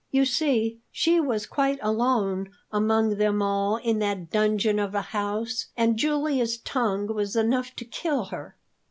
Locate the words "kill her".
7.85-8.57